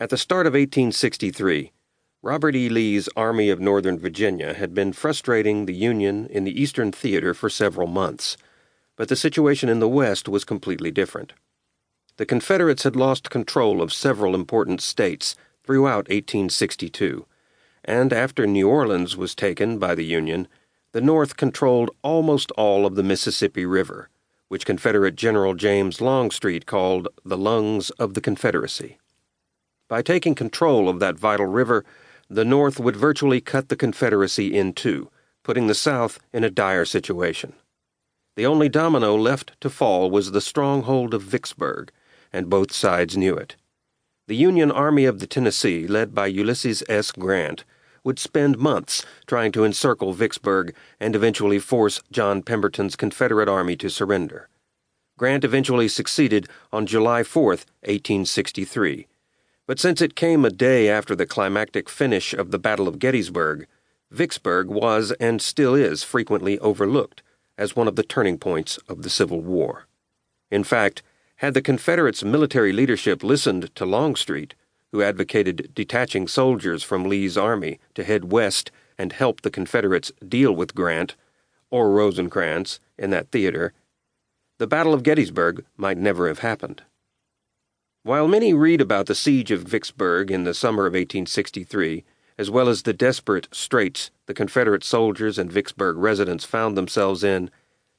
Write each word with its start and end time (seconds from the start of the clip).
At 0.00 0.10
the 0.10 0.16
start 0.16 0.46
of 0.46 0.52
1863, 0.52 1.72
Robert 2.22 2.54
E. 2.54 2.68
Lee's 2.68 3.08
Army 3.16 3.50
of 3.50 3.58
Northern 3.58 3.98
Virginia 3.98 4.54
had 4.54 4.72
been 4.72 4.92
frustrating 4.92 5.66
the 5.66 5.74
Union 5.74 6.28
in 6.30 6.44
the 6.44 6.62
Eastern 6.62 6.92
Theater 6.92 7.34
for 7.34 7.50
several 7.50 7.88
months, 7.88 8.36
but 8.94 9.08
the 9.08 9.16
situation 9.16 9.68
in 9.68 9.80
the 9.80 9.88
West 9.88 10.28
was 10.28 10.44
completely 10.44 10.92
different. 10.92 11.32
The 12.16 12.26
Confederates 12.26 12.84
had 12.84 12.94
lost 12.94 13.28
control 13.28 13.82
of 13.82 13.92
several 13.92 14.36
important 14.36 14.80
states 14.82 15.34
throughout 15.64 16.08
1862, 16.08 17.26
and 17.84 18.12
after 18.12 18.46
New 18.46 18.68
Orleans 18.68 19.16
was 19.16 19.34
taken 19.34 19.80
by 19.80 19.96
the 19.96 20.04
Union, 20.04 20.46
the 20.92 21.00
North 21.00 21.36
controlled 21.36 21.90
almost 22.02 22.52
all 22.52 22.86
of 22.86 22.94
the 22.94 23.02
Mississippi 23.02 23.66
River, 23.66 24.10
which 24.46 24.64
Confederate 24.64 25.16
General 25.16 25.54
James 25.54 26.00
Longstreet 26.00 26.66
called 26.66 27.08
the 27.24 27.36
lungs 27.36 27.90
of 27.90 28.14
the 28.14 28.20
Confederacy. 28.20 28.98
By 29.88 30.02
taking 30.02 30.34
control 30.34 30.90
of 30.90 31.00
that 31.00 31.18
vital 31.18 31.46
river, 31.46 31.82
the 32.28 32.44
North 32.44 32.78
would 32.78 32.94
virtually 32.94 33.40
cut 33.40 33.70
the 33.70 33.76
Confederacy 33.76 34.54
in 34.54 34.74
two, 34.74 35.10
putting 35.42 35.66
the 35.66 35.74
South 35.74 36.20
in 36.30 36.44
a 36.44 36.50
dire 36.50 36.84
situation. 36.84 37.54
The 38.36 38.44
only 38.44 38.68
domino 38.68 39.16
left 39.16 39.58
to 39.62 39.70
fall 39.70 40.10
was 40.10 40.30
the 40.30 40.42
stronghold 40.42 41.14
of 41.14 41.22
Vicksburg, 41.22 41.90
and 42.30 42.50
both 42.50 42.70
sides 42.70 43.16
knew 43.16 43.34
it. 43.34 43.56
The 44.26 44.36
Union 44.36 44.70
Army 44.70 45.06
of 45.06 45.20
the 45.20 45.26
Tennessee, 45.26 45.86
led 45.86 46.14
by 46.14 46.26
Ulysses 46.26 46.82
S. 46.86 47.10
Grant, 47.10 47.64
would 48.04 48.18
spend 48.18 48.58
months 48.58 49.06
trying 49.26 49.52
to 49.52 49.64
encircle 49.64 50.12
Vicksburg 50.12 50.74
and 51.00 51.16
eventually 51.16 51.58
force 51.58 52.02
John 52.12 52.42
Pemberton's 52.42 52.94
Confederate 52.94 53.48
army 53.48 53.74
to 53.76 53.88
surrender. 53.88 54.50
Grant 55.16 55.44
eventually 55.44 55.88
succeeded 55.88 56.46
on 56.70 56.86
July 56.86 57.22
4, 57.22 57.44
1863 57.44 59.06
but 59.68 59.78
since 59.78 60.00
it 60.00 60.16
came 60.16 60.46
a 60.46 60.50
day 60.50 60.88
after 60.88 61.14
the 61.14 61.26
climactic 61.26 61.90
finish 61.90 62.32
of 62.32 62.50
the 62.50 62.58
Battle 62.58 62.88
of 62.88 62.98
Gettysburg, 62.98 63.66
Vicksburg 64.10 64.68
was 64.68 65.12
and 65.20 65.42
still 65.42 65.74
is 65.74 66.02
frequently 66.02 66.58
overlooked 66.60 67.22
as 67.58 67.76
one 67.76 67.86
of 67.86 67.94
the 67.94 68.02
turning 68.02 68.38
points 68.38 68.78
of 68.88 69.02
the 69.02 69.10
Civil 69.10 69.42
War. 69.42 69.86
In 70.50 70.64
fact, 70.64 71.02
had 71.36 71.52
the 71.52 71.60
Confederates' 71.60 72.24
military 72.24 72.72
leadership 72.72 73.22
listened 73.22 73.74
to 73.74 73.84
Longstreet, 73.84 74.54
who 74.90 75.02
advocated 75.02 75.70
detaching 75.74 76.26
soldiers 76.26 76.82
from 76.82 77.04
Lee's 77.04 77.36
army 77.36 77.78
to 77.94 78.04
head 78.04 78.32
west 78.32 78.70
and 78.96 79.12
help 79.12 79.42
the 79.42 79.50
Confederates 79.50 80.10
deal 80.26 80.56
with 80.56 80.74
Grant, 80.74 81.14
or 81.70 81.90
Rosecrans, 81.90 82.80
in 82.96 83.10
that 83.10 83.30
theater, 83.30 83.74
the 84.56 84.66
Battle 84.66 84.94
of 84.94 85.02
Gettysburg 85.02 85.66
might 85.76 85.98
never 85.98 86.26
have 86.26 86.38
happened. 86.38 86.84
While 88.08 88.26
many 88.26 88.54
read 88.54 88.80
about 88.80 89.04
the 89.04 89.14
siege 89.14 89.50
of 89.50 89.64
Vicksburg 89.64 90.30
in 90.30 90.44
the 90.44 90.54
summer 90.54 90.86
of 90.86 90.94
1863, 90.94 92.06
as 92.38 92.50
well 92.50 92.70
as 92.70 92.84
the 92.84 92.94
desperate 92.94 93.48
straits 93.52 94.10
the 94.24 94.32
Confederate 94.32 94.82
soldiers 94.82 95.36
and 95.36 95.52
Vicksburg 95.52 95.98
residents 95.98 96.46
found 96.46 96.74
themselves 96.74 97.22
in, 97.22 97.50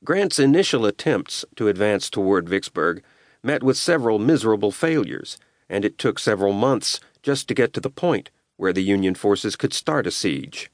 Grant's 0.04 0.40
initial 0.40 0.88
attempts 0.88 1.46
to 1.58 1.68
advance 1.68 2.10
toward 2.10 2.50
Vicksburg 2.50 3.04
met 3.44 3.62
with 3.62 3.78
several 3.78 4.18
miserable 4.18 4.72
failures, 4.72 5.38
and 5.70 5.86
it 5.86 6.00
took 6.00 6.18
several 6.18 6.54
months 6.54 7.00
just 7.22 7.48
to 7.48 7.54
get 7.54 7.72
to 7.74 7.80
the 7.80 7.92
point 7.92 8.32
where 8.58 8.74
the 8.74 8.82
Union 8.82 9.14
forces 9.14 9.56
could 9.56 9.76
start 9.76 10.08
a 10.08 10.12
siege. 10.12 10.72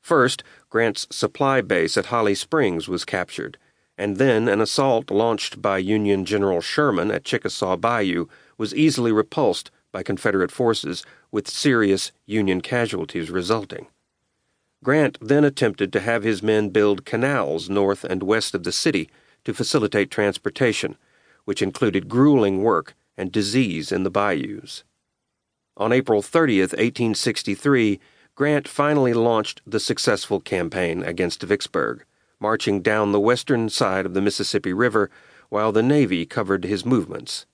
First, 0.00 0.42
Grant's 0.70 1.06
supply 1.10 1.60
base 1.60 1.98
at 1.98 2.06
Holly 2.06 2.34
Springs 2.34 2.88
was 2.88 3.04
captured, 3.04 3.58
and 3.98 4.16
then 4.16 4.48
an 4.48 4.60
assault 4.60 5.10
launched 5.10 5.60
by 5.60 5.78
Union 5.78 6.24
General 6.24 6.60
Sherman 6.60 7.10
at 7.10 7.24
Chickasaw 7.24 7.76
Bayou 7.76 8.26
was 8.58 8.74
easily 8.74 9.12
repulsed 9.12 9.70
by 9.92 10.02
Confederate 10.02 10.50
forces, 10.50 11.04
with 11.30 11.48
serious 11.48 12.12
Union 12.26 12.60
casualties 12.60 13.30
resulting. 13.30 13.86
Grant 14.82 15.18
then 15.20 15.44
attempted 15.44 15.92
to 15.92 16.00
have 16.00 16.24
his 16.24 16.42
men 16.42 16.70
build 16.70 17.04
canals 17.04 17.70
north 17.70 18.02
and 18.02 18.22
west 18.22 18.54
of 18.54 18.64
the 18.64 18.72
city 18.72 19.08
to 19.44 19.54
facilitate 19.54 20.10
transportation, 20.10 20.96
which 21.44 21.62
included 21.62 22.08
grueling 22.08 22.62
work 22.62 22.94
and 23.16 23.30
disease 23.30 23.92
in 23.92 24.02
the 24.02 24.10
bayous. 24.10 24.82
On 25.76 25.92
April 25.92 26.22
30, 26.22 26.60
1863, 26.60 28.00
Grant 28.34 28.66
finally 28.66 29.12
launched 29.12 29.60
the 29.66 29.80
successful 29.80 30.40
campaign 30.40 31.02
against 31.02 31.42
Vicksburg, 31.42 32.04
marching 32.42 32.82
down 32.82 33.12
the 33.12 33.20
western 33.20 33.70
side 33.70 34.04
of 34.04 34.14
the 34.14 34.20
Mississippi 34.20 34.72
River 34.72 35.08
while 35.48 35.70
the 35.70 35.82
Navy 35.82 36.26
covered 36.26 36.64
his 36.64 36.84
movements. 36.84 37.46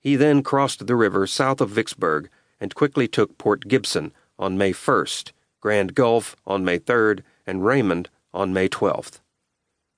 He 0.00 0.16
then 0.16 0.42
crossed 0.42 0.86
the 0.86 0.96
river 0.96 1.26
south 1.26 1.60
of 1.60 1.70
Vicksburg 1.70 2.30
and 2.58 2.74
quickly 2.74 3.06
took 3.06 3.36
Port 3.36 3.68
Gibson 3.68 4.12
on 4.38 4.56
May 4.56 4.72
1st, 4.72 5.32
Grand 5.60 5.94
Gulf 5.94 6.34
on 6.46 6.64
May 6.64 6.78
3rd, 6.78 7.22
and 7.46 7.64
Raymond 7.64 8.08
on 8.32 8.52
May 8.54 8.68
12th. 8.68 9.20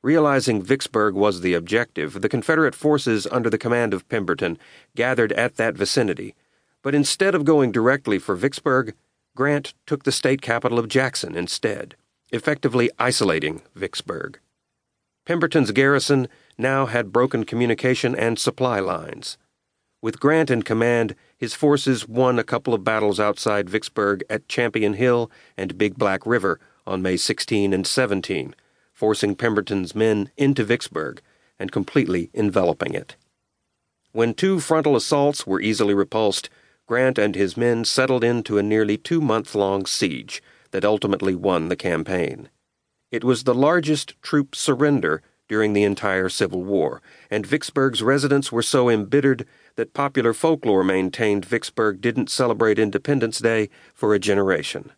Realizing 0.03 0.63
Vicksburg 0.63 1.15
was 1.15 1.41
the 1.41 1.55
objective, 1.55 2.21
the 2.21 2.29
Confederate 2.29 2.75
forces 2.75 3.27
under 3.31 3.49
the 3.49 3.57
command 3.57 3.95
of 3.95 4.09
Pemberton 4.09 4.59
gathered 4.97 5.33
at 5.33 5.57
that 5.57 5.77
vicinity, 5.77 6.35
but 6.83 6.95
instead 6.95 7.35
of 7.35 7.45
going 7.45 7.73
directly 7.73 8.19
for 8.19 8.35
Vicksburg, 8.35 8.95
Grant 9.37 9.75
took 9.87 10.03
the 10.03 10.13
state 10.13 10.43
capital 10.43 10.79
of 10.79 10.89
Jackson 10.89 11.37
instead, 11.37 11.95
effectively 12.35 12.91
isolating 12.99 13.63
Vicksburg. 13.77 14.41
Pemberton's 15.25 15.71
garrison 15.71 16.27
now 16.59 16.87
had 16.87 17.13
broken 17.13 17.45
communication 17.45 18.15
and 18.15 18.39
supply 18.39 18.81
lines. 18.81 19.39
With 20.03 20.21
Grant 20.21 20.51
in 20.51 20.63
command, 20.63 21.15
his 21.39 21.55
forces 21.55 22.09
won 22.09 22.39
a 22.39 22.45
couple 22.45 22.75
of 22.75 22.85
battles 22.85 23.21
outside 23.21 23.71
Vicksburg 23.71 24.25
at 24.29 24.49
Champion 24.49 24.95
Hill 24.95 25.31
and 25.57 25.79
Big 25.79 25.95
Black 25.95 26.27
River 26.27 26.59
on 26.87 27.01
May 27.01 27.17
16 27.17 27.73
and 27.73 27.87
17, 27.87 28.55
forcing 28.93 29.37
Pemberton's 29.37 29.95
men 29.95 30.31
into 30.37 30.65
Vicksburg 30.65 31.23
and 31.59 31.71
completely 31.71 32.31
enveloping 32.35 32.95
it. 32.95 33.15
When 34.11 34.35
two 34.35 34.59
frontal 34.59 34.97
assaults 34.97 35.47
were 35.47 35.61
easily 35.61 35.95
repulsed, 35.95 36.51
Grant 36.87 37.17
and 37.17 37.35
his 37.35 37.57
men 37.57 37.85
settled 37.85 38.25
into 38.25 38.59
a 38.59 38.63
nearly 38.63 38.97
two 38.99 39.21
month 39.21 39.55
long 39.55 39.87
siege 39.87 40.43
that 40.75 40.85
ultimately 40.85 41.37
won 41.37 41.69
the 41.69 41.77
campaign. 41.77 42.49
It 43.13 43.23
was 43.23 43.45
the 43.45 43.55
largest 43.55 44.21
troop 44.23 44.57
surrender 44.57 45.23
during 45.47 45.73
the 45.73 45.85
entire 45.85 46.29
Civil 46.29 46.65
War, 46.65 47.01
and 47.31 47.47
Vicksburg's 47.47 48.03
residents 48.03 48.51
were 48.51 48.61
so 48.61 48.89
embittered 48.89 49.47
that 49.77 49.95
popular 49.95 50.35
folklore 50.35 50.83
maintained 50.83 51.45
Vicksburg 51.45 52.01
didn't 52.01 52.29
celebrate 52.29 52.81
Independence 52.81 53.39
Day 53.39 53.71
for 53.95 54.15
a 54.15 54.19
generation. 54.19 54.91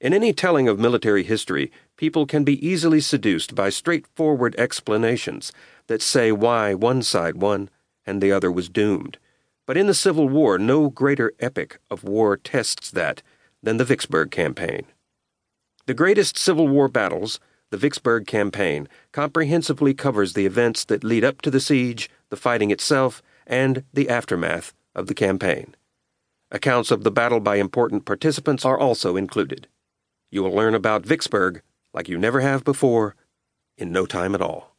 In 0.00 0.14
any 0.14 0.32
telling 0.32 0.68
of 0.68 0.78
military 0.78 1.24
history, 1.24 1.72
people 1.96 2.24
can 2.24 2.44
be 2.44 2.64
easily 2.64 3.00
seduced 3.00 3.56
by 3.56 3.70
straightforward 3.70 4.54
explanations 4.56 5.50
that 5.88 6.00
say 6.00 6.30
why 6.30 6.74
one 6.74 7.02
side 7.02 7.38
won 7.38 7.70
and 8.06 8.22
the 8.22 8.30
other 8.30 8.52
was 8.52 8.68
doomed. 8.68 9.18
But 9.66 9.76
in 9.76 9.88
the 9.88 9.94
Civil 9.94 10.28
War, 10.28 10.60
no 10.60 10.90
greater 10.90 11.32
epic 11.40 11.80
of 11.90 12.04
war 12.04 12.36
tests 12.36 12.88
that 12.92 13.24
than 13.62 13.76
the 13.76 13.84
Vicksburg 13.84 14.30
Campaign. 14.30 14.86
The 15.86 15.94
greatest 15.94 16.38
Civil 16.38 16.68
War 16.68 16.88
battles, 16.88 17.40
the 17.70 17.76
Vicksburg 17.76 18.26
Campaign, 18.26 18.88
comprehensively 19.12 19.94
covers 19.94 20.32
the 20.32 20.46
events 20.46 20.84
that 20.84 21.04
lead 21.04 21.24
up 21.24 21.42
to 21.42 21.50
the 21.50 21.60
siege, 21.60 22.10
the 22.28 22.36
fighting 22.36 22.70
itself, 22.70 23.22
and 23.46 23.84
the 23.92 24.08
aftermath 24.08 24.74
of 24.94 25.06
the 25.06 25.14
campaign. 25.14 25.74
Accounts 26.50 26.90
of 26.90 27.04
the 27.04 27.10
battle 27.10 27.40
by 27.40 27.56
important 27.56 28.04
participants 28.04 28.64
are 28.64 28.78
also 28.78 29.16
included. 29.16 29.68
You 30.30 30.42
will 30.42 30.52
learn 30.52 30.74
about 30.74 31.06
Vicksburg 31.06 31.62
like 31.92 32.08
you 32.08 32.18
never 32.18 32.40
have 32.40 32.64
before 32.64 33.14
in 33.76 33.92
no 33.92 34.06
time 34.06 34.34
at 34.34 34.42
all. 34.42 34.69